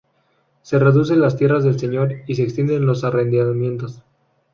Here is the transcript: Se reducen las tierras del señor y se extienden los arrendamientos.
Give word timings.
Se 0.63 0.79
reducen 0.79 1.21
las 1.21 1.37
tierras 1.37 1.63
del 1.63 1.79
señor 1.79 2.23
y 2.25 2.33
se 2.33 2.41
extienden 2.41 2.87
los 2.87 3.03
arrendamientos. 3.03 4.01